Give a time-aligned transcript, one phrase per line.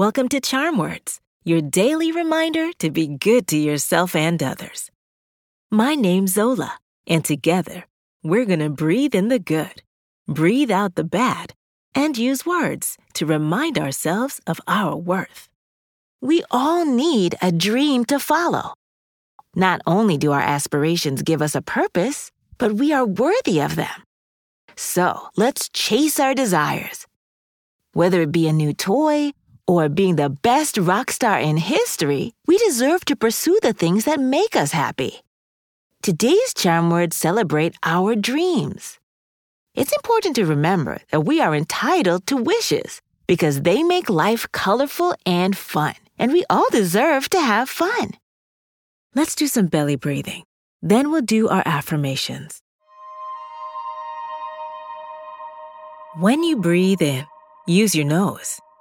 [0.00, 4.90] Welcome to Charm Words, your daily reminder to be good to yourself and others.
[5.70, 7.84] My name's Zola, and together,
[8.22, 9.82] we're going to breathe in the good,
[10.26, 11.52] breathe out the bad,
[11.94, 15.50] and use words to remind ourselves of our worth.
[16.22, 18.72] We all need a dream to follow.
[19.54, 24.02] Not only do our aspirations give us a purpose, but we are worthy of them.
[24.76, 27.06] So let's chase our desires.
[27.92, 29.32] Whether it be a new toy
[29.70, 34.18] or being the best rock star in history, we deserve to pursue the things that
[34.18, 35.20] make us happy.
[36.02, 38.98] Today's charm words celebrate our dreams.
[39.76, 45.14] It's important to remember that we are entitled to wishes because they make life colorful
[45.24, 48.10] and fun, and we all deserve to have fun.
[49.14, 50.42] Let's do some belly breathing.
[50.82, 52.60] Then we'll do our affirmations.
[56.18, 57.24] When you breathe in,
[57.68, 58.60] use your nose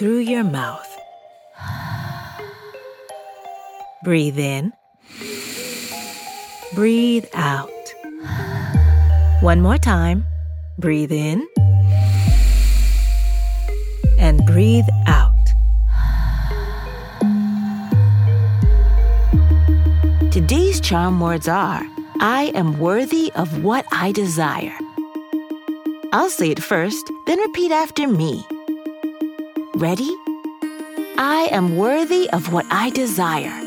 [0.00, 0.88] through your mouth.
[4.02, 4.72] Breathe in,
[6.74, 7.68] breathe out.
[9.42, 10.24] One more time.
[10.78, 11.46] Breathe in
[14.18, 15.34] and breathe out.
[20.32, 21.82] Today's charm words are
[22.20, 24.78] I am worthy of what I desire.
[26.14, 28.46] I'll say it first, then repeat after me.
[29.80, 30.14] Ready?
[31.16, 33.66] I am worthy of what I desire.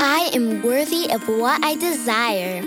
[0.00, 2.64] I am worthy of what I desire.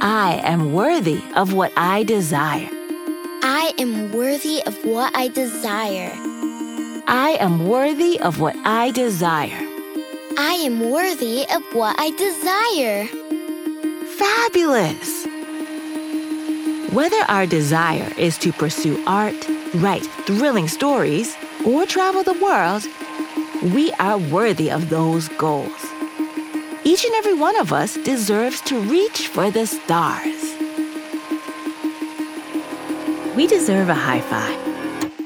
[0.00, 2.70] I am worthy of what I desire.
[3.42, 6.10] I am worthy of what I desire.
[7.06, 9.68] I am worthy of what I desire.
[10.38, 13.04] I am worthy of what I desire.
[14.16, 15.26] Fabulous!
[16.94, 19.36] Whether our desire is to pursue art,
[19.74, 21.36] write thrilling stories,
[21.66, 22.86] or travel the world,
[23.74, 25.86] we are worthy of those goals.
[26.84, 30.54] Each and every one of us deserves to reach for the stars.
[33.34, 34.60] We deserve a high five.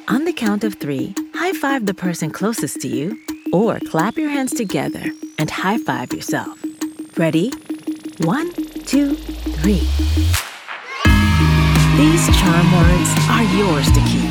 [0.08, 3.18] On the count of three, high five the person closest to you,
[3.52, 5.04] or clap your hands together
[5.38, 6.58] and high five yourself.
[7.16, 7.50] Ready?
[8.18, 9.86] One, two, three.
[11.98, 14.30] These charm words are yours to keep,